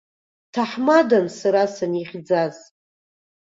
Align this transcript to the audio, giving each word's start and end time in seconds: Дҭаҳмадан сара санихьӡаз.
Дҭаҳмадан 0.45 1.27
сара 1.37 1.63
санихьӡаз. 1.75 2.55